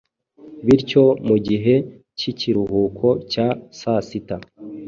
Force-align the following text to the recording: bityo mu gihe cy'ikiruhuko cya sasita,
bityo 0.65 1.03
mu 1.27 1.35
gihe 1.47 1.75
cy'ikiruhuko 2.17 3.07
cya 3.31 3.47
sasita, 3.79 4.35